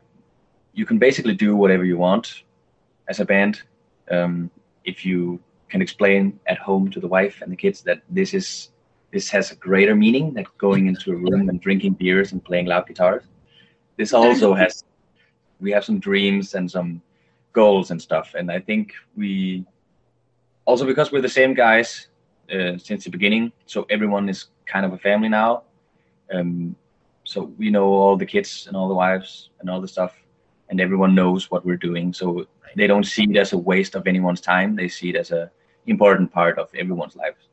you 0.72 0.84
can 0.84 0.98
basically 0.98 1.34
do 1.34 1.54
whatever 1.54 1.84
you 1.84 1.96
want 1.96 2.42
as 3.06 3.20
a 3.20 3.24
band 3.24 3.62
um, 4.10 4.50
if 4.84 5.06
you 5.06 5.38
can 5.68 5.80
explain 5.80 6.40
at 6.48 6.58
home 6.58 6.90
to 6.90 6.98
the 6.98 7.06
wife 7.06 7.40
and 7.40 7.52
the 7.52 7.56
kids 7.64 7.82
that 7.82 8.02
this 8.10 8.34
is 8.34 8.70
this 9.12 9.30
has 9.30 9.52
a 9.52 9.54
greater 9.54 9.94
meaning 9.94 10.34
than 10.34 10.44
going 10.58 10.88
into 10.88 11.12
a 11.12 11.14
room 11.14 11.48
and 11.48 11.60
drinking 11.60 11.92
beers 11.92 12.32
and 12.32 12.44
playing 12.44 12.66
loud 12.66 12.84
guitars. 12.88 13.22
This 13.96 14.12
also 14.12 14.54
has 14.54 14.82
we 15.60 15.70
have 15.70 15.84
some 15.84 16.00
dreams 16.00 16.54
and 16.54 16.68
some 16.68 17.00
goals 17.52 17.92
and 17.92 18.02
stuff, 18.02 18.34
and 18.34 18.50
I 18.50 18.58
think 18.58 18.92
we 19.16 19.64
also 20.66 20.84
because 20.84 21.10
we're 21.10 21.22
the 21.22 21.28
same 21.28 21.54
guys 21.54 22.08
uh, 22.52 22.76
since 22.78 23.04
the 23.04 23.10
beginning 23.10 23.52
so 23.64 23.86
everyone 23.88 24.28
is 24.28 24.48
kind 24.66 24.84
of 24.84 24.92
a 24.92 24.98
family 24.98 25.28
now 25.28 25.62
um, 26.32 26.76
so 27.24 27.44
we 27.58 27.70
know 27.70 27.86
all 27.86 28.16
the 28.16 28.26
kids 28.26 28.66
and 28.66 28.76
all 28.76 28.88
the 28.88 28.94
wives 28.94 29.50
and 29.60 29.70
all 29.70 29.80
the 29.80 29.88
stuff 29.88 30.14
and 30.68 30.80
everyone 30.80 31.14
knows 31.14 31.50
what 31.50 31.64
we're 31.64 31.76
doing 31.76 32.12
so 32.12 32.46
they 32.76 32.86
don't 32.86 33.04
see 33.04 33.24
it 33.24 33.36
as 33.36 33.52
a 33.52 33.58
waste 33.58 33.94
of 33.94 34.06
anyone's 34.06 34.40
time 34.40 34.76
they 34.76 34.88
see 34.88 35.08
it 35.10 35.16
as 35.16 35.30
a 35.30 35.50
important 35.86 36.30
part 36.30 36.58
of 36.58 36.68
everyone's 36.74 37.16
lives 37.16 37.48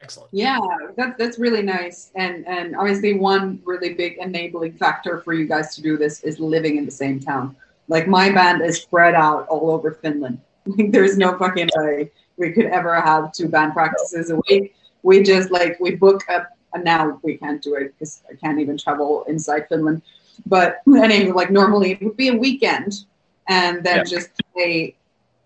Excellent. 0.00 0.30
Yeah, 0.32 0.60
that, 0.96 1.18
that's 1.18 1.38
really 1.38 1.62
nice. 1.62 2.12
And 2.14 2.46
and 2.46 2.76
obviously 2.76 3.14
one 3.14 3.60
really 3.64 3.94
big 3.94 4.18
enabling 4.18 4.74
factor 4.74 5.20
for 5.20 5.32
you 5.32 5.46
guys 5.46 5.74
to 5.74 5.82
do 5.82 5.96
this 5.96 6.22
is 6.22 6.38
living 6.38 6.76
in 6.76 6.84
the 6.84 6.90
same 6.90 7.18
town. 7.18 7.56
Like 7.88 8.06
my 8.06 8.30
band 8.30 8.62
is 8.62 8.80
spread 8.80 9.14
out 9.14 9.48
all 9.48 9.70
over 9.70 9.92
Finland. 9.92 10.40
Like 10.76 10.90
there's 10.92 11.16
no 11.16 11.36
fucking 11.38 11.70
way 11.76 12.10
we 12.36 12.52
could 12.52 12.66
ever 12.66 13.00
have 13.00 13.32
two 13.32 13.48
band 13.48 13.72
practices 13.72 14.30
a 14.30 14.40
week. 14.48 14.74
We 15.02 15.22
just 15.22 15.50
like 15.50 15.78
we 15.80 15.94
book 15.96 16.22
up 16.28 16.48
and 16.74 16.84
now 16.84 17.18
we 17.22 17.36
can't 17.36 17.62
do 17.62 17.74
it 17.74 17.94
because 17.98 18.22
I 18.30 18.34
can't 18.34 18.58
even 18.60 18.76
travel 18.78 19.24
inside 19.28 19.66
Finland. 19.68 20.02
But 20.46 20.80
anyway, 20.86 21.32
like 21.32 21.50
normally 21.50 21.92
it 21.92 22.02
would 22.02 22.16
be 22.16 22.28
a 22.28 22.36
weekend 22.36 23.04
and 23.48 23.82
then 23.84 23.98
Yeah. 23.98 24.04
just 24.04 24.30
a 24.58 24.94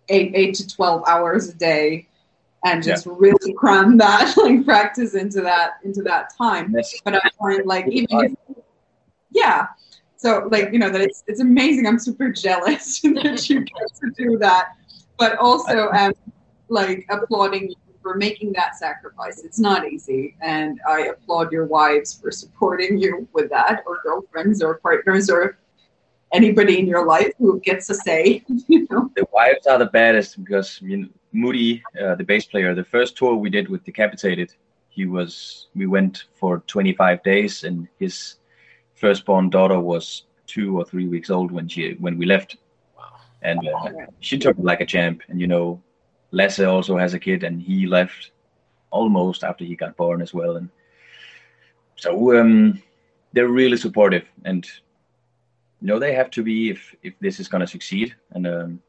eight 0.08 0.32
eight 0.34 0.54
to 0.56 0.68
twelve 0.68 1.04
hours 1.06 1.48
a 1.48 1.54
day 1.54 2.08
and 2.64 2.82
just 2.82 3.06
really 3.06 3.52
cram 3.54 3.96
that 3.98 4.36
like 4.42 4.64
practice 4.64 5.14
into 5.14 5.40
that 5.42 5.78
into 5.84 6.02
that 6.02 6.32
time. 6.36 6.72
But 7.04 7.14
I 7.14 7.30
find 7.38 7.66
like 7.66 7.86
even 7.88 8.36
if, 8.48 8.56
yeah. 9.30 9.68
So 10.16 10.48
like 10.50 10.72
you 10.72 10.78
know 10.78 10.90
that 10.90 11.00
it's 11.00 11.24
it's 11.26 11.40
amazing. 11.40 11.86
I'm 11.86 11.98
super 11.98 12.30
jealous 12.30 13.00
that 13.02 13.48
you 13.48 13.60
get 13.60 13.94
to 14.00 14.10
do 14.16 14.38
that. 14.38 14.76
But 15.18 15.38
also 15.38 15.90
um 15.90 16.12
like 16.68 17.06
applauding 17.10 17.70
you 17.70 17.76
for 18.02 18.16
making 18.16 18.52
that 18.54 18.76
sacrifice. 18.76 19.42
It's 19.44 19.60
not 19.60 19.88
easy. 19.88 20.34
And 20.40 20.80
I 20.88 21.02
applaud 21.02 21.52
your 21.52 21.66
wives 21.66 22.14
for 22.20 22.30
supporting 22.30 22.98
you 22.98 23.28
with 23.32 23.48
that, 23.50 23.84
or 23.86 24.00
girlfriends 24.02 24.62
or 24.62 24.78
partners 24.78 25.30
or 25.30 25.58
anybody 26.32 26.78
in 26.80 26.86
your 26.86 27.06
life 27.06 27.32
who 27.38 27.60
gets 27.60 27.88
a 27.90 27.94
say, 27.94 28.42
you 28.68 28.86
know. 28.90 29.10
the 29.14 29.26
wives 29.32 29.66
are 29.66 29.78
the 29.78 29.86
baddest 29.86 30.42
because 30.42 30.80
you 30.82 30.96
know, 30.96 31.08
Moody, 31.32 31.82
uh, 32.02 32.14
the 32.16 32.24
bass 32.24 32.44
player, 32.44 32.74
the 32.74 32.84
first 32.84 33.16
tour 33.16 33.36
we 33.36 33.50
did 33.50 33.68
with 33.68 33.84
Decapitated, 33.84 34.54
he 34.88 35.06
was 35.06 35.68
we 35.74 35.86
went 35.86 36.24
for 36.34 36.58
25 36.66 37.22
days, 37.22 37.64
and 37.64 37.88
his 37.98 38.36
firstborn 38.94 39.48
daughter 39.48 39.80
was 39.80 40.24
two 40.46 40.78
or 40.78 40.84
three 40.84 41.06
weeks 41.06 41.30
old 41.30 41.50
when 41.50 41.68
she 41.68 41.94
when 41.94 42.18
we 42.18 42.26
left. 42.26 42.56
And 43.42 43.68
uh, 43.68 44.06
she 44.20 44.38
took 44.38 44.58
it 44.58 44.64
like 44.64 44.80
a 44.80 44.86
champ. 44.86 45.22
And 45.28 45.40
you 45.40 45.46
know, 45.46 45.82
Lasse 46.30 46.60
also 46.60 46.96
has 46.96 47.14
a 47.14 47.18
kid, 47.18 47.44
and 47.44 47.60
he 47.60 47.86
left 47.86 48.32
almost 48.90 49.44
after 49.44 49.64
he 49.64 49.76
got 49.76 49.96
born 49.96 50.22
as 50.22 50.32
well. 50.32 50.56
And 50.56 50.68
so 51.96 52.38
um, 52.38 52.82
they're 53.32 53.48
really 53.48 53.76
supportive, 53.76 54.24
and 54.44 54.64
you 55.80 55.88
know 55.88 55.98
they 55.98 56.14
have 56.14 56.30
to 56.30 56.42
be 56.42 56.70
if 56.70 56.94
if 57.02 57.14
this 57.20 57.40
is 57.40 57.48
gonna 57.48 57.66
succeed, 57.66 58.14
and 58.30 58.46
um, 58.46 58.82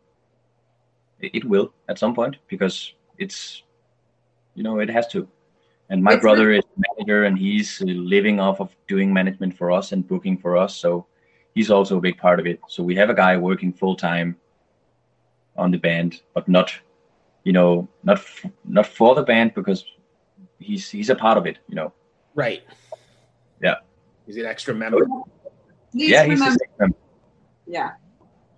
it, 1.19 1.35
it 1.35 1.45
will 1.45 1.73
at 1.89 1.99
some 1.99 2.13
point 2.13 2.37
because 2.47 2.93
it's 3.17 3.63
you 4.55 4.63
know 4.63 4.79
it 4.79 4.89
has 4.89 5.07
to. 5.09 5.27
And 5.89 6.01
my 6.01 6.13
It's 6.13 6.21
brother 6.21 6.51
is 6.51 6.63
a 6.63 6.81
manager, 6.89 7.25
and 7.25 7.37
he's 7.37 7.81
uh, 7.81 7.85
living 7.85 8.39
off 8.39 8.61
of 8.61 8.75
doing 8.87 9.13
management 9.13 9.57
for 9.57 9.71
us 9.71 9.91
and 9.91 10.07
booking 10.07 10.37
for 10.37 10.57
us, 10.57 10.75
so 10.75 11.05
he's 11.53 11.69
also 11.69 11.97
a 11.97 12.01
big 12.01 12.17
part 12.17 12.39
of 12.39 12.47
it. 12.47 12.59
So 12.67 12.83
we 12.83 12.95
have 12.95 13.09
a 13.09 13.13
guy 13.13 13.37
working 13.37 13.73
full 13.73 13.95
time 13.95 14.37
on 15.57 15.71
the 15.71 15.77
band, 15.77 16.21
but 16.33 16.47
not, 16.47 16.73
you 17.43 17.53
know, 17.53 17.87
not 18.03 18.17
f- 18.17 18.45
not 18.65 18.85
for 18.85 19.15
the 19.15 19.23
band 19.23 19.53
because 19.53 19.85
he's 20.59 20.89
he's 20.89 21.09
a 21.09 21.15
part 21.15 21.37
of 21.37 21.45
it, 21.45 21.59
you 21.67 21.75
know. 21.75 21.93
Right. 22.35 22.63
Yeah. 23.61 23.75
He's 24.25 24.37
an 24.37 24.45
extra 24.45 24.73
member. 24.73 25.05
Please 25.91 26.09
yeah, 26.09 26.23
he's 26.23 26.39
remember, 26.39 26.59
the 26.79 26.85
same. 26.85 26.95
yeah. 27.67 27.91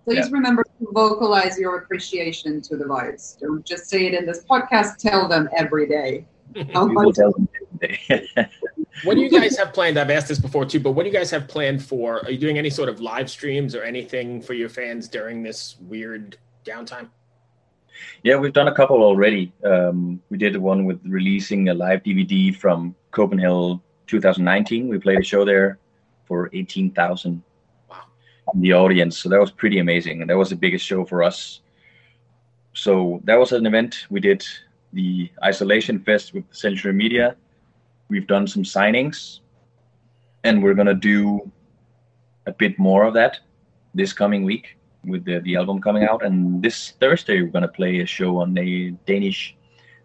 Please 0.06 0.32
remember 0.32 0.64
to 0.64 0.88
vocalize 0.92 1.58
your 1.58 1.80
appreciation 1.80 2.62
to 2.62 2.78
the 2.78 2.88
wives. 2.88 3.38
Don't 3.42 3.66
just 3.66 3.90
say 3.90 4.06
it 4.06 4.14
in 4.14 4.26
this 4.26 4.46
podcast. 4.46 4.98
Tell 4.98 5.28
them 5.28 5.50
every 5.58 5.88
day. 5.88 6.28
How 6.74 6.86
much 6.86 7.16
tell 7.16 7.32
them 7.32 7.50
every 7.82 7.98
day. 7.98 8.50
What 9.04 9.16
do 9.16 9.22
you 9.22 9.30
guys 9.30 9.58
have 9.58 9.74
planned? 9.74 9.98
I've 10.00 10.10
asked 10.10 10.30
this 10.30 10.40
before 10.40 10.66
too, 10.66 10.80
but 10.80 10.92
what 10.92 11.04
do 11.04 11.10
you 11.10 11.14
guys 11.14 11.30
have 11.32 11.50
planned 11.50 11.84
for? 11.84 12.24
Are 12.24 12.32
you 12.32 12.38
doing 12.38 12.58
any 12.58 12.70
sort 12.70 12.88
of 12.88 13.02
live 13.02 13.30
streams 13.30 13.76
or 13.76 13.84
anything 13.84 14.42
for 14.42 14.54
your 14.54 14.70
fans 14.70 15.10
during 15.10 15.44
this 15.44 15.76
weird 15.82 16.38
downtime? 16.66 17.10
Yeah, 18.24 18.36
we've 18.36 18.54
done 18.54 18.68
a 18.68 18.74
couple 18.76 19.02
already. 19.02 19.54
Um, 19.64 20.22
we 20.30 20.38
did 20.38 20.58
one 20.58 20.86
with 20.86 21.00
releasing 21.06 21.70
a 21.70 21.74
live 21.74 22.04
DVD 22.04 22.54
from 22.56 22.94
Copenhagen 23.12 23.80
2019. 24.08 24.90
We 24.90 25.00
played 25.00 25.20
a 25.20 25.24
show 25.24 25.46
there 25.46 25.80
for 26.26 26.50
18,000 26.54 27.42
Wow. 27.90 27.98
in 28.54 28.62
the 28.62 28.74
audience. 28.74 29.18
So 29.18 29.30
that 29.30 29.40
was 29.40 29.52
pretty 29.52 29.80
amazing. 29.80 30.22
And 30.22 30.30
that 30.30 30.38
was 30.38 30.50
the 30.50 30.56
biggest 30.56 30.86
show 30.86 31.06
for 31.06 31.24
us. 31.24 31.62
So 32.74 33.22
that 33.24 33.40
was 33.40 33.54
an 33.54 33.66
event. 33.66 34.08
We 34.10 34.20
did 34.20 34.46
the 34.92 35.32
Isolation 35.44 36.00
Fest 36.00 36.34
with 36.34 36.44
Century 36.52 36.92
Media. 36.94 37.38
We've 38.10 38.28
done 38.28 38.48
some 38.48 38.64
signings. 38.64 39.40
And 40.44 40.62
we're 40.62 40.74
going 40.74 40.88
to 40.88 40.94
do 40.94 41.50
a 42.46 42.52
bit 42.52 42.78
more 42.78 43.04
of 43.06 43.14
that 43.14 43.40
this 43.94 44.12
coming 44.14 44.44
week 44.44 44.78
with 45.08 45.26
the, 45.26 45.40
the 45.40 45.56
album 45.56 45.82
coming 45.82 46.04
out. 46.04 46.24
And 46.24 46.62
this 46.62 46.92
Thursday, 47.00 47.42
we're 47.42 47.50
going 47.50 47.64
to 47.64 47.68
play 47.68 48.00
a 48.00 48.06
show 48.06 48.38
on 48.38 48.54
the 48.54 48.92
Danish 49.06 49.56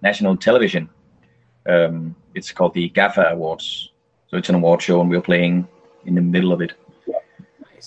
national 0.03 0.37
television. 0.37 0.89
Um, 1.67 2.17
it's 2.35 2.53
called 2.53 2.75
the 2.75 2.91
GAFFA 2.91 3.33
Awards. 3.33 3.93
So 4.29 4.37
it's 4.37 4.49
an 4.49 4.55
award 4.55 4.81
show, 4.81 5.01
and 5.01 5.11
we're 5.11 5.21
playing 5.21 5.67
in 6.07 6.15
the 6.15 6.21
middle 6.21 6.53
of 6.53 6.61
it. 6.61 6.75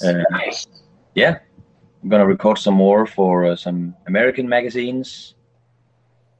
Nice. 0.01 0.67
Uh, 0.67 0.79
yeah, 1.15 1.39
I'm 2.01 2.09
going 2.09 2.19
to 2.19 2.27
record 2.27 2.57
some 2.57 2.73
more 2.73 3.05
for 3.05 3.45
uh, 3.45 3.55
some 3.55 3.95
American 4.07 4.47
magazines. 4.49 5.35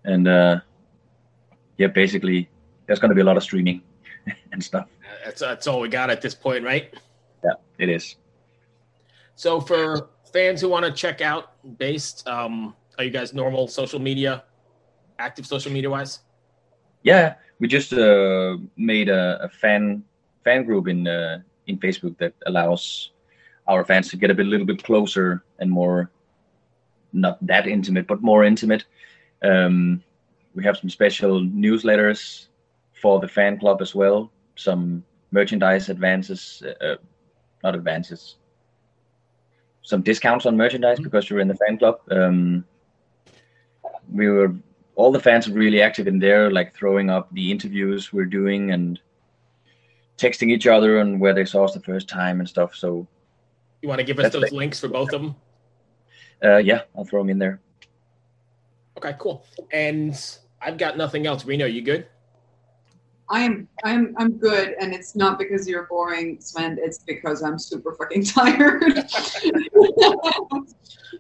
And 0.03 0.27
uh, 0.27 0.60
yeah, 1.77 1.88
basically, 1.88 2.50
there's 2.86 3.00
going 3.00 3.10
to 3.10 3.15
be 3.15 3.22
a 3.22 3.24
lot 3.24 3.38
of 3.38 3.44
streaming 3.44 3.82
and 4.51 4.63
stuff. 4.63 4.88
that's 5.24 5.42
that's 5.42 5.68
all 5.68 5.80
we 5.80 5.88
got 5.88 6.10
at 6.10 6.22
this 6.22 6.36
point, 6.36 6.63
right? 6.63 6.94
Yeah, 7.44 7.53
it 7.77 7.89
is. 7.89 8.15
So 9.36 9.62
for 9.62 10.10
fans 10.33 10.59
who 10.59 10.67
want 10.67 10.85
to 10.85 10.91
check 10.91 11.21
out 11.21 11.51
Baest, 11.77 12.27
um, 12.27 12.75
are 12.97 13.03
you 13.03 13.11
guys 13.11 13.33
normal 13.33 13.67
social 13.67 13.99
media, 13.99 14.43
active 15.19 15.45
social 15.45 15.71
media 15.71 15.89
wise? 15.89 16.19
Yeah, 17.03 17.35
we 17.59 17.67
just 17.67 17.93
uh, 17.93 18.57
made 18.75 19.09
a, 19.09 19.43
a 19.43 19.49
fan 19.49 20.03
fan 20.43 20.65
group 20.65 20.87
in 20.87 21.07
uh, 21.07 21.39
in 21.67 21.77
Facebook 21.77 22.17
that 22.17 22.33
allows 22.45 23.11
our 23.67 23.85
fans 23.85 24.09
to 24.09 24.17
get 24.17 24.31
a 24.31 24.33
bit, 24.33 24.45
little 24.45 24.65
bit 24.65 24.83
closer 24.83 25.43
and 25.59 25.71
more, 25.71 26.11
not 27.13 27.37
that 27.45 27.67
intimate, 27.67 28.07
but 28.07 28.21
more 28.21 28.43
intimate. 28.43 28.85
Um, 29.41 30.03
we 30.53 30.63
have 30.63 30.77
some 30.77 30.89
special 30.89 31.41
newsletters 31.41 32.47
for 33.01 33.19
the 33.19 33.27
fan 33.27 33.59
club 33.59 33.81
as 33.81 33.95
well. 33.95 34.31
Some 34.55 35.03
merchandise 35.31 35.89
advances, 35.89 36.63
uh, 36.65 36.85
uh 36.85 36.95
not 37.63 37.75
advances, 37.75 38.35
some 39.83 40.01
discounts 40.01 40.45
on 40.45 40.57
merchandise 40.57 40.95
mm-hmm. 40.97 41.03
because 41.03 41.29
you're 41.29 41.39
in 41.39 41.47
the 41.47 41.55
fan 41.55 41.77
club. 41.77 41.99
Um, 42.09 42.65
we 44.11 44.29
were 44.29 44.55
all 44.95 45.11
the 45.11 45.19
fans 45.19 45.47
are 45.47 45.53
really 45.53 45.81
active 45.81 46.07
in 46.07 46.19
there, 46.19 46.51
like 46.51 46.75
throwing 46.75 47.09
up 47.09 47.33
the 47.33 47.51
interviews 47.51 48.13
we're 48.13 48.25
doing 48.25 48.71
and 48.71 48.99
texting 50.17 50.51
each 50.51 50.67
other 50.67 50.99
and 50.99 51.19
where 51.19 51.33
they 51.33 51.45
saw 51.45 51.65
us 51.65 51.73
the 51.73 51.79
first 51.79 52.07
time 52.07 52.39
and 52.39 52.47
stuff. 52.47 52.75
So, 52.75 53.07
you 53.81 53.89
want 53.89 53.99
to 53.99 54.05
give 54.05 54.19
us 54.19 54.31
those 54.31 54.43
like, 54.43 54.51
links 54.51 54.79
for 54.79 54.87
both 54.87 55.11
of 55.13 55.21
them? 55.21 55.35
Uh, 56.43 56.57
yeah, 56.57 56.81
I'll 56.95 57.05
throw 57.05 57.21
them 57.21 57.29
in 57.29 57.39
there. 57.39 57.59
Okay, 58.97 59.15
cool. 59.17 59.45
And 59.71 60.15
I've 60.61 60.77
got 60.77 60.97
nothing 60.97 61.25
else. 61.25 61.45
Riina, 61.45 61.67
you 61.67 61.81
good? 61.81 62.07
I 63.30 63.42
am 63.42 63.68
I'm 63.84 64.13
I'm 64.18 64.38
good, 64.38 64.75
and 64.80 64.94
it's 64.94 65.15
not 65.15 65.39
because 65.39 65.68
you're 65.68 65.88
boring, 65.88 66.38
Svend. 66.38 66.77
It's 66.77 67.00
because 67.00 67.42
I'm 67.42 67.58
super 67.58 67.96
fucking 67.96 68.24
tired. 68.25 68.84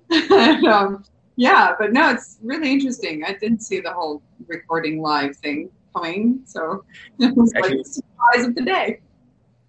and, 0.09 0.65
um, 0.65 1.03
yeah, 1.35 1.73
but 1.79 1.93
no, 1.93 2.09
it's 2.09 2.37
really 2.41 2.71
interesting. 2.71 3.23
I 3.23 3.33
didn't 3.33 3.61
see 3.61 3.79
the 3.79 3.91
whole 3.91 4.21
recording 4.47 5.01
live 5.01 5.35
thing 5.37 5.69
coming, 5.95 6.41
so 6.45 6.83
it 7.19 7.35
was 7.35 7.53
Actually, 7.55 7.77
like 7.77 7.85
the 7.85 7.89
surprise 7.89 8.47
of 8.47 8.55
the 8.55 8.63
day. 8.63 9.01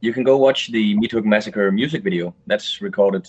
You 0.01 0.13
can 0.13 0.25
go 0.25 0.37
watch 0.37 0.71
the 0.71 0.97
Meat 0.99 1.13
Hook 1.13 1.25
Massacre 1.25 1.71
music 1.73 2.03
video. 2.03 2.35
That's 2.47 2.83
recorded 2.83 3.27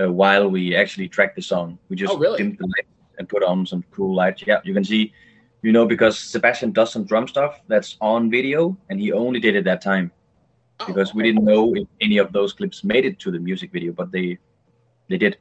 uh, 0.00 0.10
while 0.10 0.48
we 0.48 0.74
actually 0.74 1.08
track 1.08 1.34
the 1.34 1.42
song. 1.42 1.78
We 1.88 1.96
just 1.96 2.12
oh, 2.12 2.18
really? 2.18 2.38
dimmed 2.38 2.58
the 2.58 2.66
lights 2.66 2.88
and 3.18 3.28
put 3.28 3.42
on 3.42 3.66
some 3.66 3.84
cool 3.90 4.14
lights. 4.14 4.42
Yeah, 4.46 4.60
you 4.64 4.72
can 4.72 4.84
see, 4.84 5.12
you 5.62 5.72
know, 5.72 5.86
because 5.86 6.18
Sebastian 6.18 6.72
does 6.72 6.92
some 6.92 7.04
drum 7.04 7.28
stuff 7.28 7.60
that's 7.68 7.96
on 8.00 8.30
video, 8.30 8.76
and 8.88 9.00
he 9.00 9.12
only 9.12 9.40
did 9.40 9.56
it 9.56 9.64
that 9.64 9.80
time 9.82 10.10
oh, 10.80 10.86
because 10.86 11.14
we 11.14 11.22
didn't 11.22 11.44
know 11.44 11.74
if 11.74 11.86
any 12.00 12.18
of 12.18 12.32
those 12.32 12.52
clips 12.52 12.82
made 12.84 13.04
it 13.04 13.18
to 13.20 13.30
the 13.30 13.38
music 13.38 13.72
video, 13.72 13.92
but 13.92 14.10
they 14.10 14.38
they 15.08 15.18
did. 15.18 15.38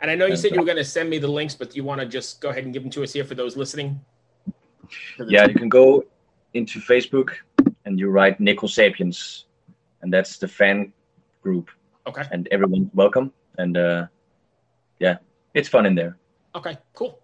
And 0.00 0.10
I 0.10 0.14
know 0.14 0.26
you 0.26 0.36
said 0.36 0.52
you 0.52 0.60
were 0.60 0.66
going 0.66 0.76
to 0.76 0.84
send 0.84 1.08
me 1.08 1.18
the 1.18 1.28
links, 1.28 1.54
but 1.54 1.70
do 1.70 1.76
you 1.76 1.84
want 1.84 2.00
to 2.02 2.06
just 2.06 2.40
go 2.40 2.50
ahead 2.50 2.64
and 2.64 2.72
give 2.72 2.82
them 2.82 2.90
to 2.90 3.02
us 3.02 3.14
here 3.14 3.24
for 3.24 3.34
those 3.34 3.56
listening? 3.56 3.98
Yeah, 5.26 5.46
you 5.46 5.54
can 5.54 5.70
go 5.70 6.04
into 6.52 6.80
Facebook 6.80 7.30
and 7.86 7.98
you 7.98 8.10
write 8.10 8.38
Necro 8.38 8.68
Sapiens, 8.68 9.46
and 10.02 10.12
that's 10.12 10.36
the 10.36 10.48
fan 10.48 10.92
group. 11.42 11.70
Okay. 12.06 12.22
And 12.30 12.46
everyone's 12.50 12.90
welcome. 12.94 13.32
And 13.56 13.76
uh, 13.76 14.06
yeah, 14.98 15.16
it's 15.54 15.68
fun 15.68 15.86
in 15.86 15.94
there. 15.94 16.18
Okay, 16.54 16.76
cool. 16.94 17.20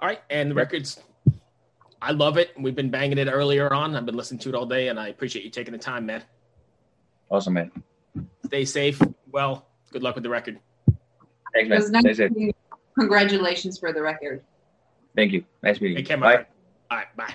All 0.00 0.08
right, 0.08 0.22
and 0.30 0.50
the 0.50 0.54
records, 0.54 1.00
I 2.04 2.10
love 2.10 2.36
it. 2.36 2.50
We've 2.58 2.74
been 2.74 2.90
banging 2.90 3.16
it 3.16 3.28
earlier 3.28 3.72
on. 3.72 3.96
I've 3.96 4.04
been 4.04 4.14
listening 4.14 4.38
to 4.40 4.50
it 4.50 4.54
all 4.54 4.66
day, 4.66 4.88
and 4.88 5.00
I 5.00 5.08
appreciate 5.08 5.42
you 5.42 5.50
taking 5.50 5.72
the 5.72 5.78
time, 5.78 6.04
man. 6.04 6.22
Awesome, 7.30 7.54
man. 7.54 7.72
Stay 8.44 8.66
safe. 8.66 9.00
Well, 9.32 9.66
good 9.90 10.02
luck 10.02 10.14
with 10.14 10.22
the 10.22 10.28
record. 10.28 10.60
Thanks, 11.54 11.70
man. 11.70 11.92
Nice 11.92 12.16
Stay 12.16 12.28
safe. 12.28 12.54
Congratulations 12.98 13.78
for 13.78 13.94
the 13.94 14.02
record. 14.02 14.42
Thank 15.16 15.32
you. 15.32 15.44
Nice 15.62 15.80
meeting 15.80 15.96
you. 15.96 16.04
Care, 16.04 16.18
bye. 16.18 16.34
Friend. 16.34 16.46
All 16.90 16.98
right, 16.98 17.16
bye. 17.16 17.34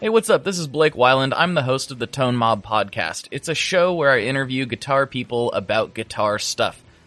Hey, 0.00 0.10
what's 0.10 0.28
up? 0.28 0.44
This 0.44 0.58
is 0.58 0.66
Blake 0.66 0.92
Wyland. 0.92 1.32
I'm 1.34 1.54
the 1.54 1.62
host 1.62 1.90
of 1.90 1.98
the 1.98 2.06
Tone 2.06 2.36
Mob 2.36 2.62
podcast. 2.62 3.26
It's 3.30 3.48
a 3.48 3.54
show 3.54 3.94
where 3.94 4.10
I 4.10 4.20
interview 4.20 4.66
guitar 4.66 5.06
people 5.06 5.50
about 5.52 5.94
guitar 5.94 6.38
stuff. 6.38 6.82